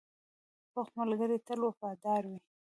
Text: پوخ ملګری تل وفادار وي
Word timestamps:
پوخ 0.71 0.87
ملګری 0.99 1.37
تل 1.47 1.59
وفادار 1.65 2.21
وي 2.29 2.39